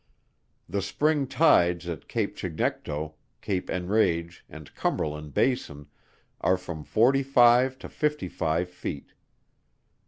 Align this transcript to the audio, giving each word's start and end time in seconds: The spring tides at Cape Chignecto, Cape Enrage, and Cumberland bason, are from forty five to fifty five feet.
The 0.67 0.81
spring 0.81 1.27
tides 1.27 1.87
at 1.87 2.07
Cape 2.07 2.35
Chignecto, 2.35 3.13
Cape 3.39 3.69
Enrage, 3.69 4.43
and 4.49 4.73
Cumberland 4.73 5.35
bason, 5.35 5.89
are 6.39 6.57
from 6.57 6.83
forty 6.83 7.21
five 7.21 7.77
to 7.77 7.87
fifty 7.87 8.27
five 8.27 8.67
feet. 8.67 9.13